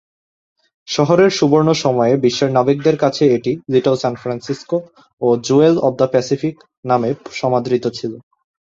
শহরের 0.87 1.31
সুবর্ণ 1.31 1.69
সময়ে 1.83 2.13
বিশ্বের 2.17 2.49
নাবিকদের 2.51 2.95
কাছে 2.97 3.23
এটি 3.31 3.51
"লিটল 3.71 3.95
সান 3.97 4.13
ফ্রান্সিসকো" 4.15 4.77
ও 5.21 5.37
"জুয়েল 5.45 5.75
অব 5.79 5.93
দ্যা 5.97 6.07
প্যাসিফিক" 6.13 6.55
নামে 6.85 7.09
সমাদৃত 7.39 7.85
ছিল। 7.97 8.13